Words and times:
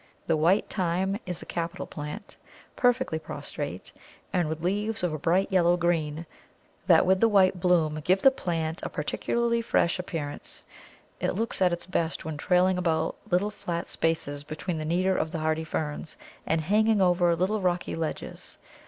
The 0.25 0.35
white 0.35 0.67
Thyme 0.67 1.19
is 1.27 1.43
a 1.43 1.45
capital 1.45 1.85
plant, 1.85 2.35
perfectly 2.75 3.19
prostrate, 3.19 3.91
and 4.33 4.49
with 4.49 4.63
leaves 4.63 5.03
of 5.03 5.13
a 5.13 5.19
bright 5.19 5.51
yellow 5.51 5.77
green, 5.77 6.25
that 6.87 7.05
with 7.05 7.19
the 7.19 7.29
white 7.29 7.59
bloom 7.59 8.01
give 8.03 8.23
the 8.23 8.31
plant 8.31 8.79
a 8.81 8.89
particularly 8.89 9.61
fresh 9.61 9.99
appearance. 9.99 10.63
It 11.19 11.35
looks 11.35 11.61
at 11.61 11.71
its 11.71 11.85
best 11.85 12.25
when 12.25 12.37
trailing 12.37 12.79
about 12.79 13.15
little 13.29 13.51
flat 13.51 13.85
spaces 13.85 14.43
between 14.43 14.79
the 14.79 14.85
neater 14.85 15.15
of 15.15 15.29
the 15.31 15.37
hardy 15.37 15.63
Ferns, 15.63 16.17
and 16.47 16.61
hanging 16.61 16.99
over 16.99 17.35
little 17.35 17.61
rocky 17.61 17.95
ledges. 17.95 18.57